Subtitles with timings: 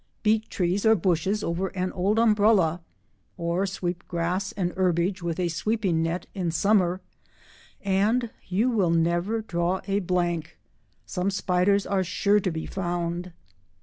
[0.23, 2.81] Beat trees or bushes over an old umbrella,
[3.37, 7.01] or sweep grass and herbage with a sweeping net in summer,
[7.83, 13.31] and you will never draw a blank—some spiders are sure to be found.